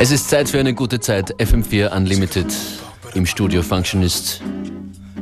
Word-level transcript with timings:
Es 0.00 0.12
ist 0.12 0.30
Zeit 0.30 0.48
für 0.48 0.60
eine 0.60 0.74
gute 0.74 1.00
Zeit. 1.00 1.34
FM4 1.40 1.90
Unlimited 1.90 2.46
im 3.14 3.26
Studio 3.26 3.62
Functionist. 3.62 4.40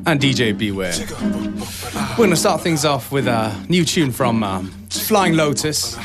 And 0.04 0.22
DJ 0.22 0.52
Beware. 0.52 0.92
We're 2.10 2.16
going 2.16 2.28
to 2.28 2.36
start 2.36 2.62
things 2.62 2.84
off 2.84 3.10
with 3.10 3.26
a 3.26 3.52
new 3.70 3.86
tune 3.86 4.12
from 4.12 4.42
um, 4.42 4.70
Flying 4.90 5.32
Lotus. 5.32 5.96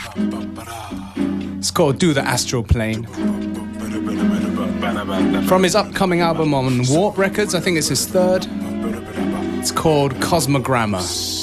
It's 1.58 1.70
called 1.70 2.00
Do 2.00 2.14
the 2.14 2.22
Astral 2.22 2.64
Plane. 2.64 3.06
From 5.48 5.64
his 5.64 5.76
upcoming 5.76 6.22
album 6.22 6.54
on 6.54 6.88
Warp 6.88 7.18
Records, 7.18 7.54
I 7.54 7.60
think 7.60 7.78
it's 7.78 7.90
his 7.90 8.06
third. 8.06 8.48
It's 9.60 9.74
called 9.74 10.14
Cosmogramma. 10.22 11.41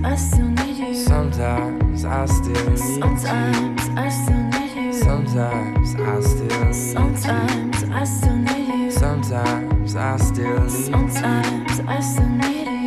Sometimes 0.00 0.06
I 0.06 0.16
still 0.16 0.48
need 0.48 0.76
you. 0.78 0.94
Sometimes 0.94 2.04
I 2.06 2.26
still 2.26 2.34
need 2.34 2.50
you. 2.86 2.92
Sometimes. 3.04 3.94
I 3.96 4.08
still 4.08 4.46
need 4.46 4.76
you. 4.76 4.92
Sometimes 4.92 5.94
I 5.94 6.04
still 6.22 6.76
need 6.76 7.32
Sometimes 7.32 7.84
you. 7.84 7.92
I 7.92 8.04
still 8.04 8.36
need 8.36 8.76
you. 8.76 8.90
Sometimes 8.90 11.80
I 11.86 12.00
still 12.00 12.28
need 12.28 12.66
you. 12.66 12.79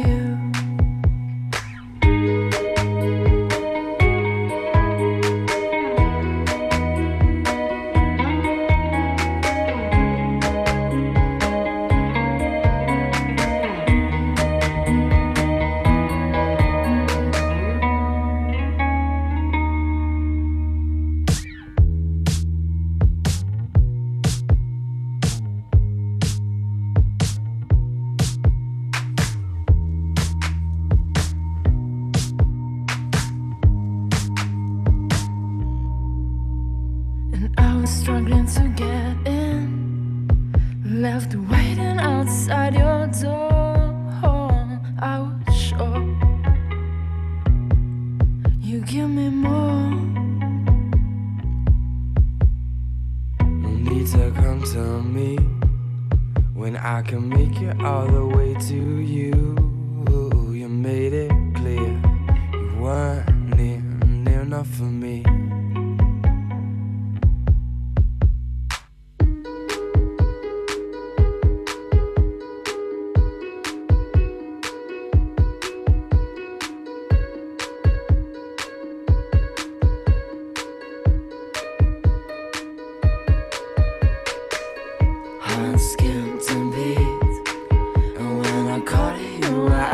you 89.53 89.67
out. 89.69 89.92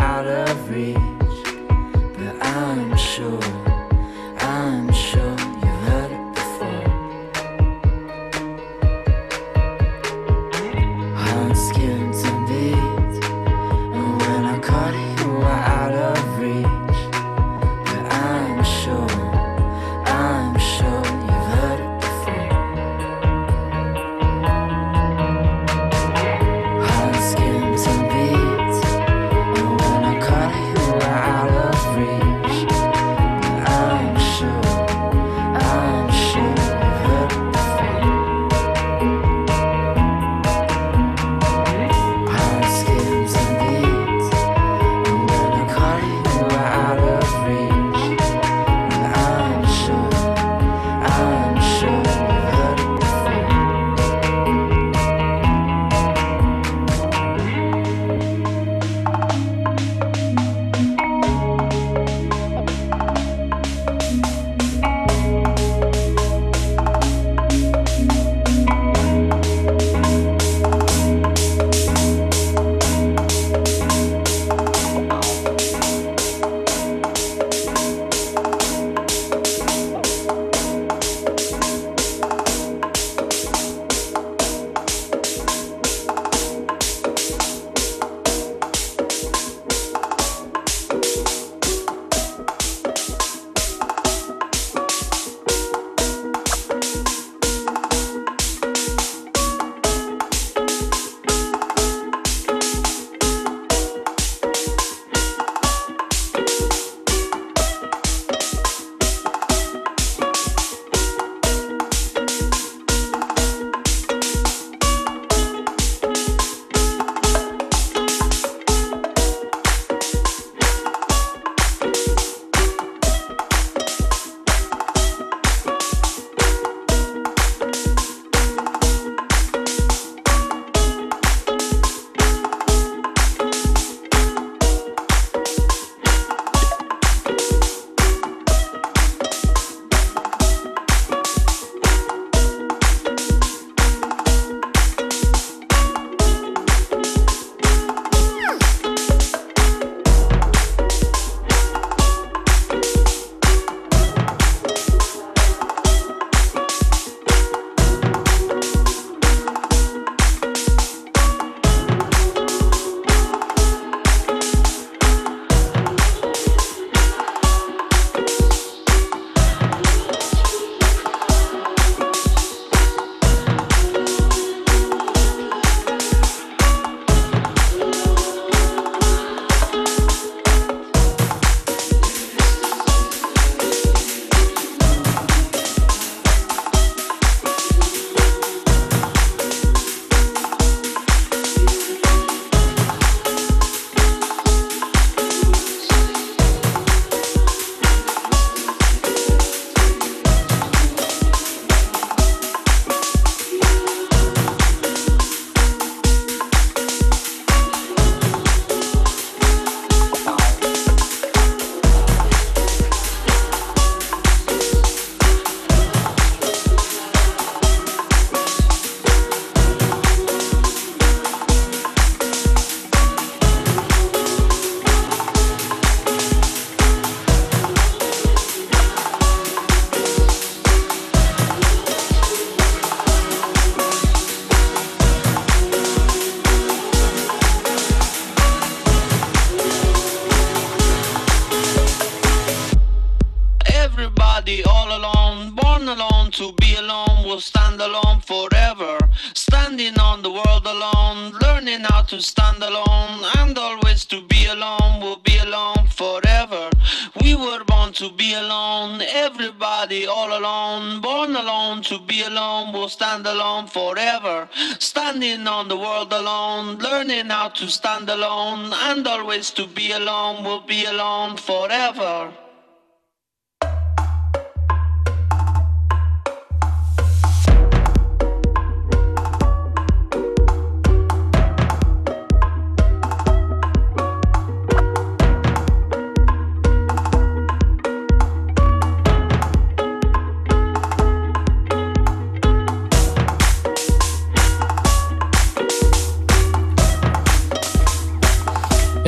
Standing 265.09 265.47
on 265.47 265.67
the 265.67 265.75
world 265.75 266.13
alone, 266.13 266.77
learning 266.77 267.31
how 267.31 267.49
to 267.49 267.67
stand 267.67 268.07
alone, 268.11 268.71
and 268.71 269.07
always 269.07 269.49
to 269.49 269.65
be 269.65 269.91
alone, 269.91 270.43
we'll 270.43 270.61
be 270.61 270.85
alone 270.85 271.35
forever. 271.35 272.31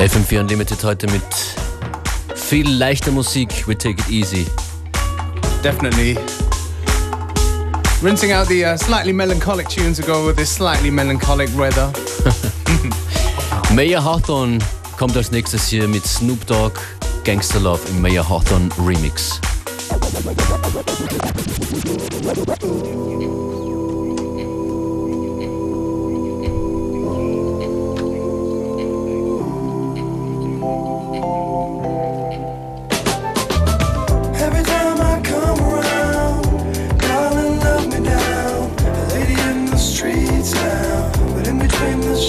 FM4 0.02 0.40
Unlimited 0.40 0.82
heute 0.82 1.06
mit 1.12 1.22
viel 2.34 2.68
leichter 2.68 3.12
Musik. 3.12 3.68
We 3.68 3.78
take 3.78 4.00
it 4.00 4.08
easy. 4.10 4.46
Definitely. 5.62 6.18
Rinsing 8.02 8.32
out 8.32 8.48
the 8.48 8.64
uh, 8.64 8.76
slightly 8.76 9.12
melancholic 9.12 9.68
tunes 9.68 9.98
to 9.98 10.02
go 10.02 10.26
with 10.26 10.36
this 10.36 10.52
slightly 10.52 10.90
melancholic 10.90 11.48
weather. 11.56 11.92
Mayor 13.72 14.02
Hawthorne 14.02 14.58
kommt 14.98 15.16
als 15.16 15.30
nächstes 15.30 15.68
hier 15.68 15.86
mit 15.86 16.04
Snoop 16.04 16.44
Dogg 16.48 16.80
Gangster 17.22 17.60
Love 17.60 17.82
im 17.88 18.02
Mayor 18.02 18.28
Hawthorne 18.28 18.70
Remix. 18.84 19.40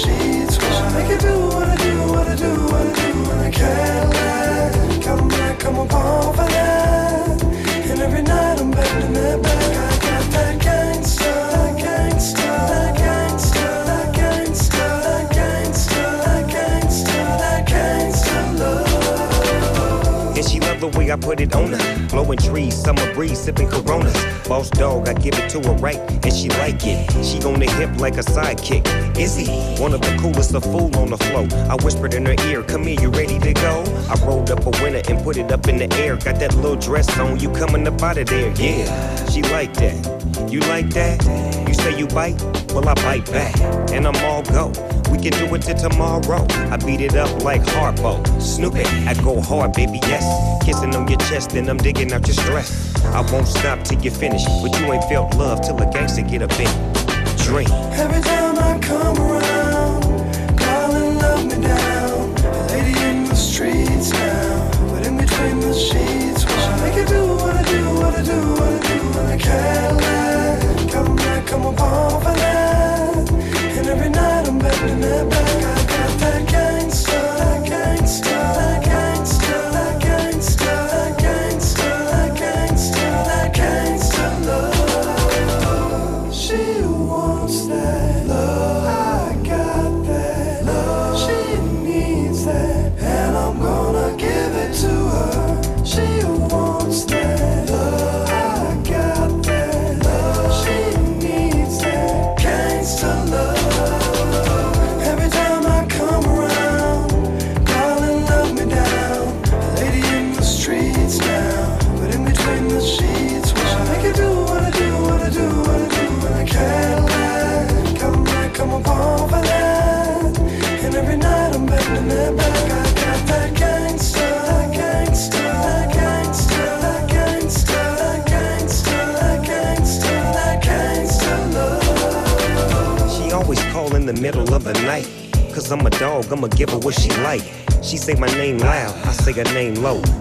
Between 0.02 0.33
I 21.14 21.16
put 21.16 21.40
it 21.40 21.54
on 21.54 21.72
her. 21.74 22.08
Blowing 22.10 22.40
trees, 22.40 22.76
summer 22.76 23.14
breeze, 23.14 23.40
sipping 23.40 23.70
coronas. 23.70 24.18
Boss 24.48 24.72
dog, 24.72 25.08
I 25.08 25.14
give 25.14 25.36
it 25.36 25.48
to 25.52 25.60
her 25.62 25.76
right, 25.76 26.00
and 26.26 26.34
she 26.34 26.50
like 26.50 26.82
it. 26.88 27.08
She 27.24 27.38
on 27.44 27.60
the 27.60 27.70
hip 27.70 28.00
like 28.00 28.16
a 28.16 28.24
sidekick. 28.24 28.84
He 29.16 29.80
one 29.80 29.94
of 29.94 30.02
the 30.02 30.18
coolest 30.20 30.56
of 30.56 30.64
fool 30.64 30.90
on 30.98 31.12
the 31.12 31.18
flow? 31.18 31.48
I 31.70 31.76
whispered 31.84 32.16
in 32.16 32.26
her 32.26 32.36
ear, 32.48 32.64
Come 32.64 32.86
here, 32.86 33.00
you 33.00 33.10
ready 33.10 33.38
to 33.38 33.54
go? 33.54 33.84
I 34.10 34.16
rolled 34.26 34.50
up 34.50 34.66
a 34.66 34.72
winner 34.82 35.04
and 35.08 35.24
put 35.24 35.38
it 35.38 35.52
up 35.52 35.68
in 35.68 35.78
the 35.78 35.94
air. 35.98 36.16
Got 36.16 36.40
that 36.40 36.56
little 36.56 36.78
dress 36.78 37.16
on, 37.20 37.40
you 37.40 37.52
coming 37.52 37.88
up 37.88 38.02
out 38.02 38.18
of 38.18 38.26
there? 38.26 38.52
Yeah, 38.54 39.30
she 39.30 39.44
like 39.44 39.74
that. 39.76 40.52
You 40.52 40.62
like 40.62 40.90
that? 40.96 41.24
You 41.68 41.76
say 41.76 41.96
you 41.96 42.08
bite? 42.08 42.42
Well, 42.74 42.90
I 42.90 42.96
bite 42.96 43.32
back, 43.32 43.56
and 43.92 44.08
I'm 44.08 44.16
all 44.26 44.42
go. 44.42 44.72
We 45.12 45.18
can 45.18 45.32
do 45.32 45.54
it 45.56 45.62
till 45.62 45.76
tomorrow. 45.76 46.46
I 46.72 46.78
beat 46.78 47.02
it 47.02 47.16
up 47.16 47.44
like 47.44 47.62
Harpo. 47.62 48.24
Snoop 48.42 48.76
it, 48.76 48.88
I 49.08 49.14
go 49.22 49.42
hard, 49.42 49.74
baby, 49.74 50.00
yes. 50.04 50.24
Kissing 50.66 50.96
on 50.96 51.08
your 51.08 51.20
chest, 51.20 51.54
and 51.54 51.70
I'm 51.70 51.78
digging 51.78 52.12
out 52.14 52.28
your 52.28 52.36
stress. 52.36 52.94
I 53.06 53.22
won't 53.32 53.48
stop 53.48 53.84
till 53.84 54.02
you 54.02 54.12
finish, 54.12 54.44
but 54.62 54.80
you 54.80 54.92
ain't 54.94 55.04
felt 55.06 55.36
love 55.36 55.62
till 55.62 55.78
a 55.82 55.92
gangster 55.92 56.22
get 56.22 56.42
up 56.42 56.58
in. 56.60 56.68
Drink. 57.38 57.70
Every 57.70 58.22
time 58.22 58.58
I 58.58 58.80
come 58.80 59.18
around, 59.18 60.02
darling, 60.58 61.18
love 61.20 61.46
me 61.46 61.62
down. 61.68 62.36
Lady 62.70 62.98
in 63.04 63.26
the 63.26 63.36
streets 63.36 64.12
now, 64.12 64.72
but 64.90 65.06
in 65.06 65.18
between 65.18 65.60
the 65.60 65.74
sheets, 65.74 66.46
well, 66.46 66.70
I 66.74 66.90
make 66.90 66.96
you 66.96 67.06
do 67.06 67.28
what 67.28 67.56
I 67.56 67.64
do, 67.64 67.84
what 67.96 68.14
I 68.16 68.24
do, 68.24 68.40
what 68.54 68.74
I 68.74 68.80
do, 68.88 69.20
and 69.20 69.28
I 69.28 69.38
can't 69.38 69.98
lie. 69.98 70.53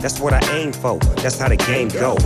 That's 0.02 0.18
what 0.18 0.32
I 0.32 0.40
aim 0.58 0.72
for, 0.72 0.98
that's 1.22 1.38
how 1.38 1.48
the 1.48 1.56
game 1.56 1.86
go. 1.86 2.16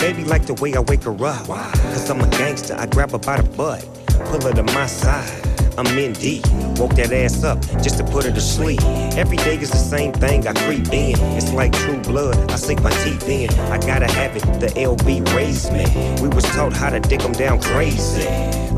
Baby 0.00 0.24
like 0.24 0.44
the 0.44 0.54
way 0.54 0.74
I 0.74 0.80
wake 0.80 1.04
her 1.04 1.12
up. 1.24 1.46
Cause 1.46 2.10
I'm 2.10 2.20
a 2.20 2.28
gangster, 2.30 2.74
I 2.76 2.86
grab 2.86 3.12
her 3.12 3.18
by 3.18 3.40
the 3.40 3.48
butt. 3.56 3.88
Pull 4.26 4.40
her 4.40 4.52
to 4.52 4.64
my 4.64 4.86
side. 4.86 5.30
I'm 5.78 5.86
in 5.96 6.14
deep, 6.14 6.44
woke 6.78 6.96
that 6.96 7.12
ass 7.12 7.44
up 7.44 7.60
just 7.80 7.98
to 7.98 8.04
put 8.04 8.24
her 8.24 8.32
to 8.32 8.40
sleep. 8.40 8.82
Every 9.16 9.36
day 9.36 9.56
is 9.56 9.70
the 9.70 9.76
same 9.76 10.12
thing, 10.12 10.48
I 10.48 10.52
creep 10.52 10.92
in. 10.92 11.14
It's 11.36 11.52
like 11.52 11.72
true 11.72 12.00
blood, 12.00 12.36
I 12.50 12.56
sink 12.56 12.82
my 12.82 12.90
teeth 13.04 13.28
in. 13.28 13.48
I 13.70 13.78
gotta 13.78 14.10
have 14.10 14.36
it, 14.36 14.42
the 14.58 14.66
LB 14.74 15.32
raised 15.32 15.72
me. 15.72 15.86
We 16.20 16.28
was 16.28 16.44
taught 16.46 16.72
how 16.72 16.90
to 16.90 16.98
dick 16.98 17.20
them 17.20 17.32
down 17.32 17.60
crazy. 17.62 18.26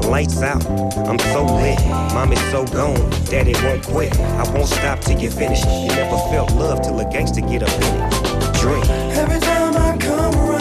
Lights 0.07 0.43
out, 0.43 0.65
I'm 1.09 1.19
so 1.19 1.47
lit. 1.47 1.81
Mom 2.13 2.31
is 2.31 2.41
so 2.53 2.67
gone, 2.67 3.11
daddy 3.25 3.55
won't 3.65 3.83
quit. 3.85 4.15
I 4.21 4.43
won't 4.53 4.69
stop 4.69 5.01
till 5.01 5.19
you 5.19 5.31
finish. 5.31 5.65
You 5.65 5.89
never 5.89 6.19
felt 6.29 6.53
love 6.53 6.83
till 6.83 7.01
a 7.01 7.11
gangster 7.11 7.41
get 7.41 7.63
up 7.63 7.73
in 7.73 8.03
it. 8.03 8.14
Drink. 8.65 8.89
Every 8.89 9.41
time 9.41 9.77
I 9.77 9.95
come 9.99 10.35
around, 10.37 10.54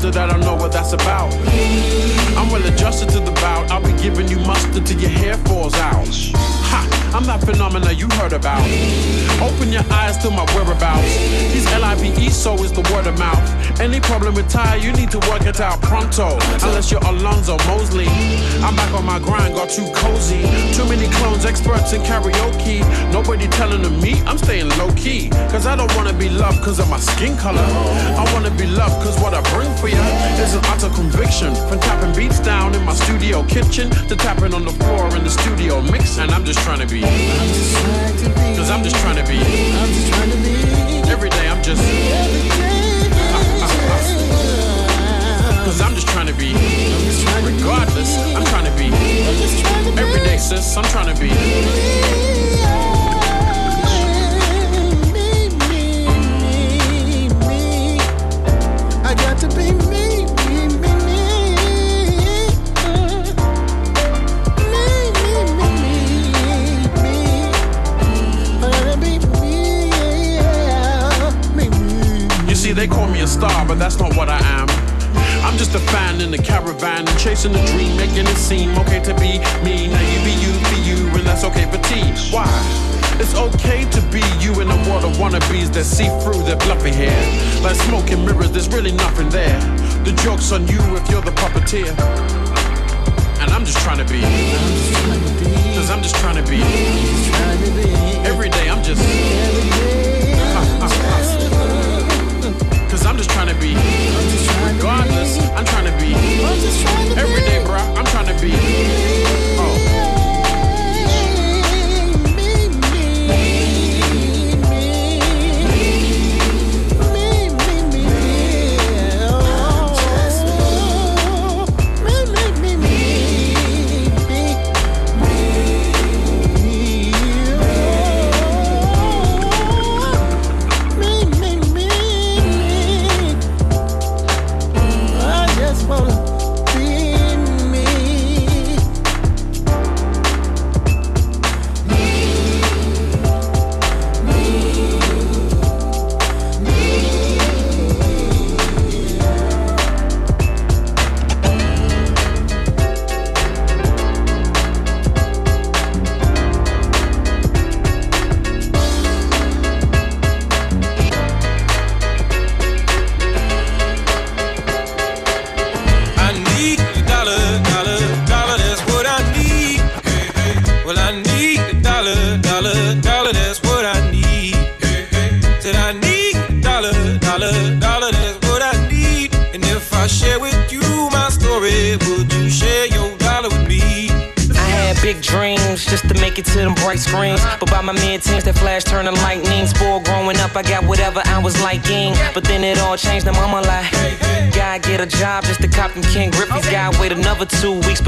people 0.00 0.12
get 0.12 0.30
I 0.30 0.32
don't 0.32 0.40
know 0.40 0.56
what 0.56 0.72
that's 0.72 0.92
about. 0.92 1.32
I'm 2.36 2.50
well 2.50 2.64
adjusted 2.64 3.10
to 3.10 3.20
the 3.20 3.32
bout. 3.32 3.70
I'll 3.70 3.82
be 3.82 3.92
giving 4.02 4.28
you 4.28 4.38
mustard 4.38 4.86
till 4.86 4.98
your 4.98 5.10
hair 5.10 5.36
falls 5.48 5.74
out. 5.74 6.08
Ha! 6.70 7.12
I'm 7.14 7.24
that 7.24 7.40
phenomena 7.40 7.92
you 7.92 8.08
heard 8.16 8.32
about. 8.32 8.64
Open 9.42 9.72
your 9.72 9.84
eyes 9.90 10.16
to 10.18 10.30
my 10.30 10.44
whereabouts. 10.54 11.16
These 11.52 11.66
L-I-V-E, 11.72 12.30
so 12.30 12.54
is 12.62 12.72
the 12.72 12.82
word 12.92 13.06
of 13.06 13.18
mouth. 13.18 13.59
Any 13.80 13.98
problem 13.98 14.34
with 14.34 14.50
Ty, 14.50 14.76
you 14.76 14.92
need 14.92 15.10
to 15.10 15.18
work 15.30 15.46
it 15.46 15.58
out 15.58 15.80
pronto. 15.80 16.36
Unless 16.68 16.90
you're 16.92 17.00
Alonzo 17.00 17.56
Mosley. 17.64 18.08
I'm 18.60 18.76
back 18.76 18.92
on 18.92 19.06
my 19.06 19.18
grind, 19.18 19.54
got 19.54 19.70
too 19.70 19.90
cozy. 19.94 20.42
Too 20.76 20.84
many 20.84 21.08
clones, 21.16 21.46
experts 21.46 21.94
in 21.94 22.02
karaoke. 22.02 22.84
Nobody 23.10 23.48
telling 23.48 23.80
them 23.80 23.98
me, 23.98 24.20
I'm 24.26 24.36
staying 24.36 24.68
low 24.76 24.92
key. 24.96 25.30
Cause 25.48 25.64
I 25.64 25.76
don't 25.76 25.90
wanna 25.96 26.12
be 26.12 26.28
loved 26.28 26.62
cause 26.62 26.78
of 26.78 26.90
my 26.90 26.98
skin 26.98 27.38
color. 27.38 27.64
I 28.20 28.30
wanna 28.34 28.50
be 28.50 28.66
loved 28.66 29.02
cause 29.02 29.18
what 29.18 29.32
I 29.32 29.40
bring 29.54 29.74
for 29.76 29.88
ya 29.88 30.04
is 30.44 30.54
an 30.54 30.60
utter 30.66 30.90
conviction. 30.90 31.54
From 31.54 31.80
tapping 31.80 32.14
beats 32.14 32.38
down 32.38 32.74
in 32.74 32.84
my 32.84 32.92
studio 32.92 33.42
kitchen 33.44 33.88
to 34.08 34.14
tapping 34.14 34.52
on 34.52 34.66
the 34.66 34.72
floor 34.72 35.08
in 35.16 35.24
the 35.24 35.30
studio 35.30 35.80
mixing. 35.80 36.28
I'm 36.28 36.44
just 36.44 36.58
trying 36.60 36.80
to 36.80 36.86
be. 36.86 37.02
I'm 37.02 37.48
just 37.48 37.72
trying 37.80 38.16
to 38.18 38.28
be. 38.28 38.56
Cause 38.60 38.68
I'm 38.68 38.84
just 38.84 38.96
trying 38.96 39.16
to 39.16 39.24
be. 39.24 39.38
I'm 39.40 39.88
just 39.88 40.12
trying 40.12 40.30
to 40.32 40.36
be. 40.36 41.10
Every 41.10 41.30
day 41.30 41.48
I'm 41.48 41.62
just. 41.62 42.89
Cause 45.64 45.80
I'm 45.82 45.94
just 45.94 46.08
trying 46.08 46.26
to 46.26 46.32
be. 46.32 46.52
Regardless, 47.44 48.16
I'm 48.34 48.44
trying 48.46 48.64
to 48.64 48.72
be. 48.78 48.86
I'm 48.86 49.36
just 49.36 49.60
trying 49.64 49.84
to 49.84 49.92
be. 49.92 49.98
Every 49.98 50.20
day, 50.20 50.38
sis, 50.38 50.76
I'm 50.76 50.84
trying 50.84 51.14
to 51.14 51.20
be. 51.20 51.30
I 59.04 59.14
got 59.14 59.38
to 59.38 59.48
be 59.48 59.72
me, 59.72 60.24
me, 60.46 60.66
me, 60.80 60.92
me. 61.04 61.18
Me, 64.70 64.82
me, 65.20 65.32
me, 65.58 65.68
me, 65.82 65.94
me. 67.02 67.14
I 68.62 68.64
gotta 68.72 68.96
be 68.98 69.12
me, 69.40 69.52
yeah. 70.36 71.54
Me, 71.54 71.64
me. 71.68 72.48
You 72.48 72.54
see, 72.56 72.72
they 72.72 72.88
call 72.88 73.06
me 73.08 73.20
a 73.20 73.26
star, 73.26 73.66
but 73.66 73.78
that's 73.78 73.98
not 73.98 74.16
what 74.16 74.28
I 74.28 74.38
am. 74.38 74.69
Just 75.60 75.74
a 75.74 75.78
fan 75.92 76.22
in 76.22 76.30
the 76.30 76.38
caravan, 76.38 77.06
chasing 77.18 77.52
the 77.52 77.62
dream, 77.66 77.94
making 77.94 78.26
it 78.26 78.38
seem 78.38 78.70
okay 78.78 78.98
to 79.00 79.12
be 79.16 79.40
me. 79.62 79.88
Now 79.88 80.00
you 80.00 80.18
be 80.24 80.32
you, 80.40 80.52
be 80.72 80.80
you, 80.88 81.06
and 81.12 81.26
that's 81.26 81.44
okay 81.44 81.66
for 81.70 81.76
tea. 81.84 82.00
Why? 82.32 82.48
It's 83.20 83.34
okay 83.34 83.84
to 83.90 84.00
be 84.10 84.22
you 84.40 84.58
in 84.62 84.70
a 84.70 84.88
world 84.88 85.04
of 85.04 85.18
wannabes 85.18 85.70
that 85.74 85.84
see 85.84 86.08
through 86.24 86.44
their 86.44 86.56
bluffy 86.56 86.92
hair. 86.92 87.12
Like 87.62 87.76
smoke 87.76 88.10
and 88.10 88.24
mirrors, 88.24 88.52
there's 88.52 88.70
really 88.70 88.92
nothing 88.92 89.28
there. 89.28 89.60
The 90.02 90.12
joke's 90.24 90.50
on 90.50 90.66
you 90.66 90.80
if 90.96 91.10
you're 91.10 91.20
the 91.20 91.32
puppeteer. 91.32 91.90
And 93.42 93.50
I'm 93.50 93.66
just 93.66 93.80
trying 93.80 93.98
to 93.98 94.10
be. 94.10 94.99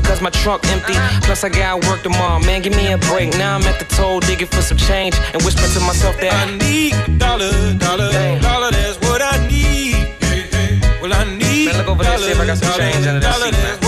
Because 0.02 0.20
my 0.20 0.30
trunk 0.30 0.66
empty. 0.68 0.94
Plus, 1.24 1.44
I 1.44 1.48
gotta 1.48 1.86
work 1.88 2.02
tomorrow. 2.02 2.38
Man, 2.40 2.62
give 2.62 2.76
me 2.76 2.92
a 2.92 2.98
break. 2.98 3.30
Now 3.38 3.56
I'm 3.56 3.62
at 3.62 3.78
the 3.78 3.86
toll 3.86 4.20
digging 4.20 4.48
for 4.48 4.62
some 4.62 4.76
change 4.76 5.14
and 5.32 5.42
whispering 5.42 5.72
to 5.72 5.80
myself 5.80 6.16
that 6.20 6.34
I 6.34 6.56
need 6.56 7.18
dollar, 7.18 7.50
dollar, 7.78 8.10
dollar, 8.40 8.70
that's 8.70 8.98
what 9.06 9.22
I 9.22 9.38
need. 9.46 9.94
Hey, 10.20 10.46
hey. 10.50 10.98
Well, 11.00 11.12
I 11.12 11.24
need 11.24 11.66
Man, 11.66 11.78
look 11.78 11.88
over 11.88 12.02
there, 12.02 12.18
see 12.18 12.30
if 12.30 12.40
I 12.40 12.46
got 12.46 12.58
some 12.58 12.68
dollar, 12.70 12.92
change 12.92 13.06
under 13.06 13.20
that 13.20 13.32
dollar, 13.32 13.52
seat, 13.52 13.62
man. 13.62 13.81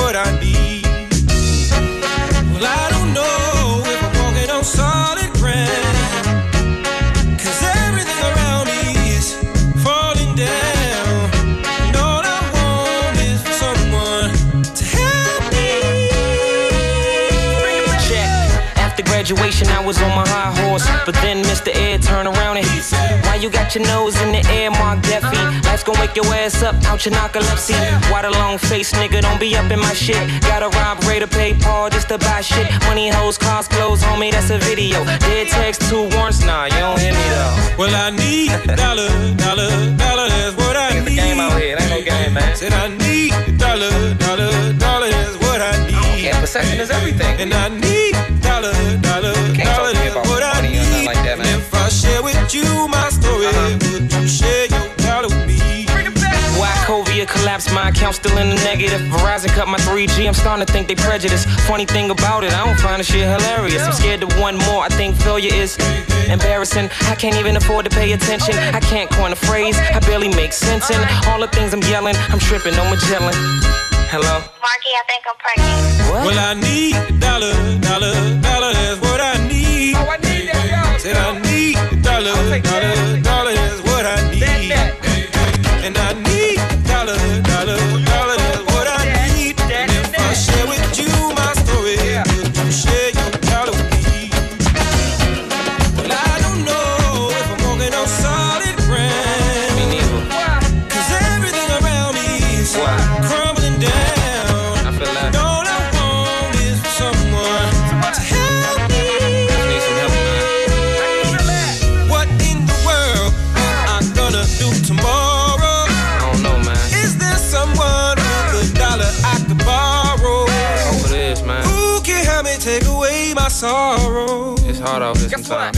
Was 19.95 20.03
on 20.03 20.15
my 20.17 20.27
high 20.29 20.53
horse. 20.63 20.87
But 21.07 21.15
then 21.23 21.43
Mr. 21.45 21.71
Ed 21.75 22.03
turned 22.03 22.29
around 22.29 22.57
and 22.57 22.67
he 22.67 22.81
said, 22.81 23.25
Why 23.25 23.37
you 23.37 23.51
got 23.51 23.75
your 23.75 23.85
nose 23.87 24.21
in 24.21 24.33
the 24.33 24.43
air, 24.51 24.71
Mark 24.71 24.99
Deffy? 25.01 25.39
Life's 25.65 25.85
gonna 25.85 26.01
wake 26.01 26.17
your 26.17 26.27
ass 26.35 26.63
up 26.63 26.75
out 26.87 27.05
your 27.05 27.15
narcolepsy. 27.15 27.77
Why 28.11 28.23
the 28.23 28.31
long 28.31 28.59
face 28.59 28.93
nigga 28.93 29.21
don't 29.23 29.39
be 29.41 29.57
up 29.57 29.71
in 29.71 29.79
my 29.79 29.93
shit? 29.95 30.23
Gotta 30.43 30.69
rob 30.79 31.03
Ray 31.05 31.19
to 31.21 31.27
pay 31.29 31.55
Paul 31.55 31.91
just 31.91 32.09
to 32.09 32.19
buy 32.19 32.41
shit. 32.41 32.67
Money, 32.89 33.09
hoes, 33.09 33.39
cars, 33.39 33.69
clothes, 33.69 34.03
homie, 34.03 34.33
that's 34.33 34.51
a 34.51 34.59
video. 34.59 35.05
Dead 35.05 35.49
text, 35.49 35.83
two 35.89 36.09
warrants, 36.15 36.45
nah, 36.45 36.65
you 36.65 36.79
don't 36.87 36.99
hear 36.99 37.13
me 37.13 37.27
though. 37.35 37.55
Well, 37.79 37.95
I 37.95 38.11
need 38.11 38.51
a 38.51 38.77
dollar, 38.77 39.09
dollar, 39.37 39.71
dollar, 39.97 40.29
that's 40.29 40.57
what 40.57 40.77
I 40.77 40.89
It's 40.99 41.07
a 41.07 41.11
need. 41.11 41.17
game 41.17 41.41
out 41.41 41.61
here, 41.61 41.77
it 41.77 41.81
ain't 41.83 41.91
no 41.91 42.03
game, 42.03 42.35
man. 42.35 42.57
Said 42.57 42.73
I 42.73 42.89
need 42.89 43.33
a 43.33 43.53
dollar, 43.59 43.91
dollar, 44.15 44.51
dollar, 44.75 45.11
that's 45.11 45.37
what 45.45 45.61
I 45.61 45.73
need. 45.87 46.25
Yeah, 46.25 46.41
possession 46.41 46.81
is 46.81 46.91
everything. 46.91 47.41
And 47.41 47.53
I 47.53 47.69
need 47.69 48.15
a 48.15 48.31
dollar, 48.43 48.73
share 52.49 52.63
with 52.63 52.69
you 52.71 52.89
my 52.89 53.09
story, 53.11 53.47
uh-huh. 53.47 53.79
would 53.93 54.13
you 54.13 54.29
share 54.29 54.67
your 54.67 54.97
dollar 54.97 55.29
with 55.29 55.47
me? 55.47 55.87
Wachovia 56.55 57.27
collapsed, 57.27 57.73
my 57.73 57.89
account 57.89 58.15
still 58.15 58.37
in 58.39 58.51
the 58.51 58.55
negative. 58.57 59.01
Verizon 59.11 59.49
cut 59.49 59.67
my 59.69 59.79
3G, 59.79 60.27
I'm 60.27 60.35
starting 60.35 60.65
to 60.65 60.73
think 60.73 60.89
they 60.89 60.95
prejudice. 60.95 61.45
Funny 61.67 61.85
thing 61.85 62.11
about 62.11 62.45
it, 62.45 62.53
I 62.53 62.65
don't 62.65 62.79
find 62.79 63.01
the 63.01 63.05
shit 63.05 63.27
hilarious. 63.27 63.83
I'm 63.83 63.93
scared 63.93 64.21
to 64.21 64.29
one 64.41 64.57
more, 64.57 64.83
I 64.85 64.89
think 64.89 65.17
failure 65.17 65.53
is 65.53 65.77
embarrassing. 66.29 66.89
I 67.09 67.15
can't 67.15 67.37
even 67.37 67.57
afford 67.57 67.85
to 67.87 67.91
pay 67.91 68.13
attention. 68.13 68.55
I 68.55 68.81
can't 68.81 69.11
coin 69.11 69.33
a 69.33 69.37
phrase, 69.37 69.77
I 69.79 69.99
barely 70.01 70.29
make 70.29 70.53
sense. 70.53 70.91
in 70.91 71.01
all 71.27 71.41
the 71.41 71.49
things 71.49 71.73
I'm 71.75 71.83
yelling, 71.83 72.17
I'm 72.31 72.39
tripping 72.39 72.75
on 72.75 72.91
Magellan. 72.91 73.35
Hello? 74.15 74.39
Marky, 74.63 74.93
I 74.95 75.03
think 75.11 75.25
I'm 75.27 75.39
pregnant. 75.43 76.13
What? 76.13 76.27
Well, 76.29 76.39
I 76.39 76.55
need 76.55 76.95
a 76.95 77.19
dollar, 77.19 77.53
dollar, 77.81 78.15
dollar, 78.41 78.73
that's 78.73 79.01
what 79.01 79.21
I 79.21 79.35
need. 79.49 79.97
Oh, 79.97 80.07
I 80.07 80.17
need 80.19 80.49
that, 80.49 80.71
y'all. 80.71 80.99
Said 81.01 81.17
I 81.17 81.44
And 85.85 85.99
I 85.99 86.14
need 86.14 86.34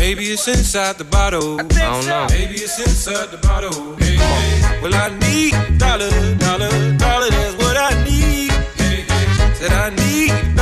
Maybe 0.06 0.26
it's 0.26 0.46
inside 0.46 0.98
the 0.98 1.04
bottle. 1.04 1.58
I 1.58 1.64
don't 1.64 2.06
know. 2.06 2.28
Maybe 2.30 2.54
it's 2.54 2.78
inside 2.78 3.32
the 3.32 3.38
bottle. 3.38 3.96
Hey, 3.96 4.14
hey. 4.14 4.80
Well, 4.80 4.94
I 4.94 5.08
need 5.18 5.78
dollar, 5.78 6.08
dollar, 6.36 6.70
dollar. 6.96 7.28
That's 7.28 7.56
what 7.56 7.76
I 7.76 7.90
need. 8.04 8.52
Hey. 8.78 9.04
Said 9.54 9.72
I 9.72 9.90
need 9.90 10.55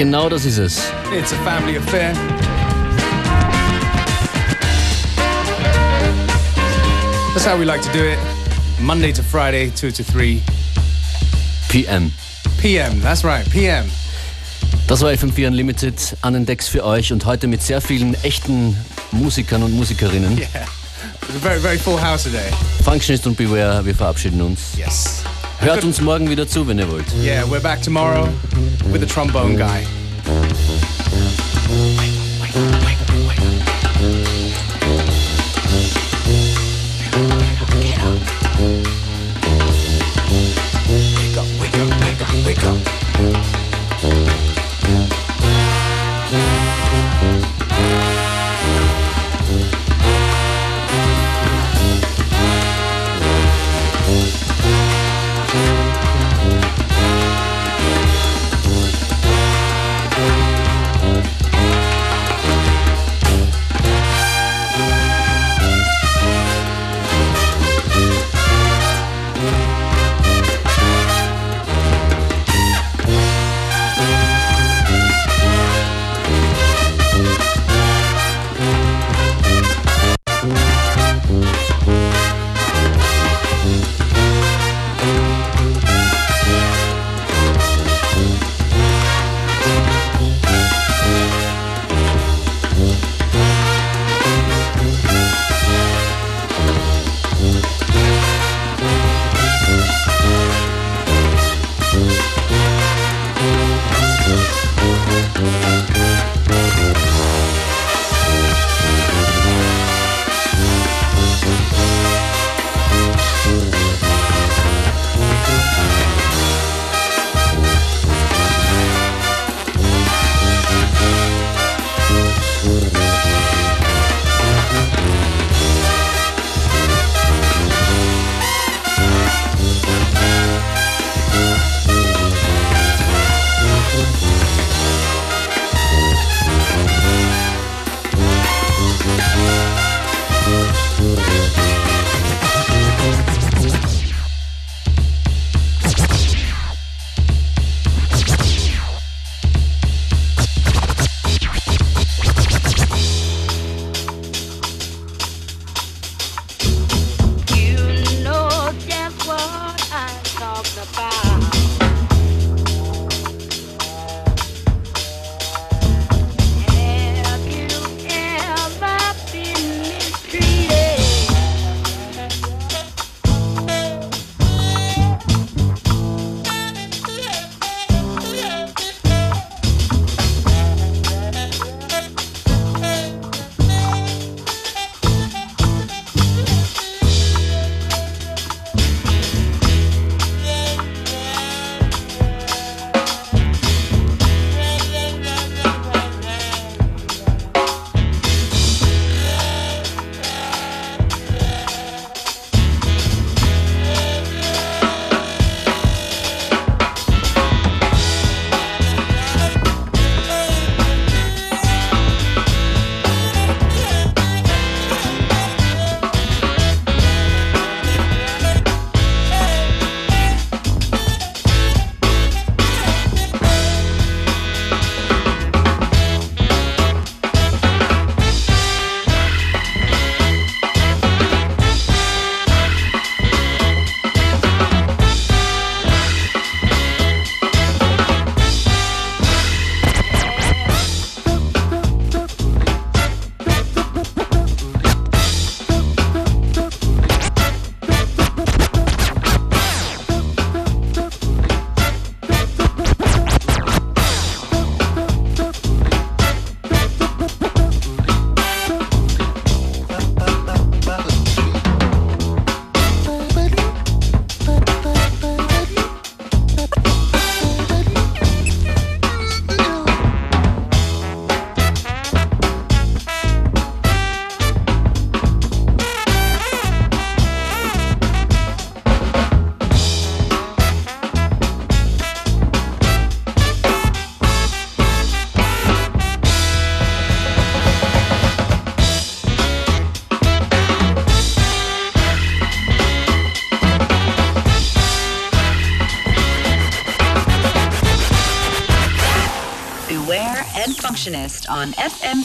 Genau 0.00 0.30
das 0.30 0.46
ist 0.46 0.56
es. 0.56 0.78
It's 1.12 1.30
a 1.30 1.36
family 1.44 1.76
affair. 1.76 2.14
That's 7.34 7.44
how 7.44 7.58
we 7.58 7.66
like 7.66 7.82
to 7.82 7.92
do 7.92 8.02
it. 8.02 8.18
Monday 8.80 9.12
to 9.12 9.22
Friday, 9.22 9.70
2 9.74 9.90
to 9.90 10.02
3 10.02 10.40
PM. 11.68 12.10
p.m. 12.62 13.02
That's 13.02 13.24
right, 13.24 13.44
p.m. 13.50 13.90
Das 14.86 15.02
war 15.02 15.10
FM4 15.10 15.48
Unlimited 15.48 16.16
an 16.22 16.32
den 16.32 16.46
Decks 16.46 16.66
für 16.66 16.82
euch 16.82 17.12
und 17.12 17.26
heute 17.26 17.46
mit 17.46 17.60
sehr 17.60 17.82
vielen 17.82 18.14
echten 18.22 18.74
Musikern 19.12 19.62
und 19.62 19.74
Musikerinnen. 19.76 20.38
Yeah. 20.38 20.46
It's 21.28 21.36
a 21.36 21.40
very, 21.40 21.60
very 21.60 21.76
full 21.76 22.00
house 22.00 22.22
today. 22.22 22.50
Functionist 22.84 23.26
und 23.26 23.36
Beware, 23.36 23.84
wir 23.84 23.94
verabschieden 23.94 24.40
uns. 24.40 24.60
Yes. 24.78 25.22
Hört 25.58 25.84
uns 25.84 26.00
morgen 26.00 26.30
wieder 26.30 26.48
zu, 26.48 26.66
wenn 26.66 26.78
ihr 26.78 26.90
wollt. 26.90 27.04
Yeah, 27.22 27.44
we're 27.44 27.60
back 27.60 27.82
tomorrow 27.82 28.30
with 28.90 29.00
the 29.00 29.06
trombone 29.06 29.56
guy. 29.56 29.84
Functionist 32.40 32.56
on 32.56 32.99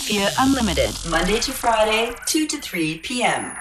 FM4 0.06 0.36
Unlimited, 0.38 0.95
Monday 1.10 1.39
to 1.39 1.51
Friday, 1.51 2.14
2 2.28 2.45
to 2.47 2.58
3 2.60 2.99
p.m. 2.99 3.56